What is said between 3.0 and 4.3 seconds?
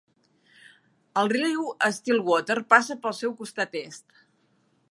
pel seu costat est.